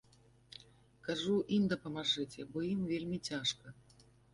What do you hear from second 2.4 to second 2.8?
бо